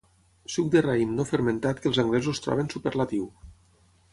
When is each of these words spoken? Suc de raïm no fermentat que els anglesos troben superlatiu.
Suc 0.53 0.71
de 0.75 0.81
raïm 0.85 1.11
no 1.17 1.25
fermentat 1.33 1.81
que 1.83 1.89
els 1.91 1.99
anglesos 2.05 2.41
troben 2.47 2.73
superlatiu. 2.77 3.29